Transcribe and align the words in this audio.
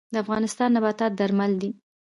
د 0.13 0.15
افغانستان 0.23 0.69
نباتات 0.75 1.11
درمل 1.19 1.51
دي 1.61 1.69